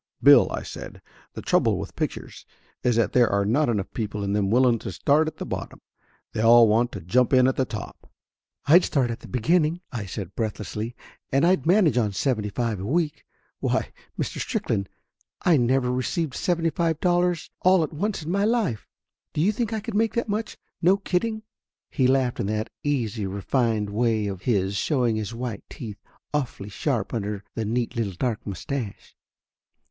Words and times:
'Bill,' 0.23 0.51
I 0.51 0.63
said, 0.63 0.99
'the 1.35 1.43
trouble 1.43 1.77
with 1.77 1.95
pictures 1.95 2.43
is 2.81 2.95
that 2.95 3.13
there 3.13 3.29
are 3.29 3.45
not 3.45 3.69
enough 3.69 3.93
people 3.93 4.23
in 4.23 4.33
them 4.33 4.49
willing 4.49 4.79
to 4.79 4.91
start 4.91 5.27
at 5.27 5.37
the 5.37 5.45
bottom; 5.45 5.79
they 6.33 6.41
all 6.41 6.67
want 6.67 6.91
to 6.93 7.01
jump 7.01 7.33
in 7.33 7.45
at 7.47 7.55
the 7.55 7.65
top.'' 7.65 8.11
"I'd 8.65 8.83
start 8.83 9.11
at 9.11 9.19
the 9.19 9.27
beginning," 9.27 9.79
I 9.91 10.07
said 10.07 10.33
breathlessly, 10.33 10.95
"and 11.31 11.45
I'd 11.45 11.67
manage 11.67 11.99
on 11.99 12.13
seventy 12.13 12.49
five 12.49 12.79
a 12.79 12.85
week! 12.87 13.25
Why, 13.59 13.91
Mr. 14.17 14.39
Strickland, 14.39 14.89
I 15.43 15.55
never 15.57 15.91
received 15.91 16.33
seventy 16.33 16.71
five 16.71 16.99
dollars 16.99 17.51
all 17.59 17.83
at 17.83 17.93
once 17.93 18.23
in 18.23 18.31
my 18.31 18.43
life! 18.43 18.87
Do 19.33 19.39
you 19.41 19.51
think 19.51 19.71
I 19.71 19.79
could 19.81 19.93
make 19.93 20.15
that 20.15 20.27
much, 20.27 20.57
no 20.81 20.97
kidding?" 20.97 21.43
He 21.91 22.07
laughed 22.07 22.39
in 22.39 22.47
that 22.47 22.71
easy, 22.83 23.27
refined 23.27 23.91
way 23.91 24.25
of 24.25 24.41
his, 24.41 24.75
showing 24.77 25.17
his 25.17 25.35
white 25.35 25.61
teeth, 25.69 25.99
awfully 26.33 26.69
sharp 26.69 27.13
under 27.13 27.43
the 27.53 27.65
neat 27.65 27.95
little 27.95 28.13
dark 28.15 28.47
mustache. 28.47 29.15